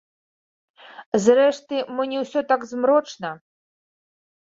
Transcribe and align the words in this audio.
Зрэшты, 1.27 1.75
мо 1.99 2.03
не 2.15 2.25
ўсё 2.25 2.39
так 2.55 2.61
змрочна. 2.73 3.29